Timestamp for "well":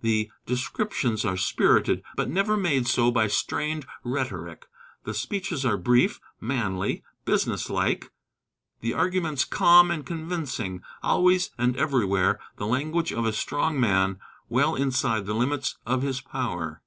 14.48-14.74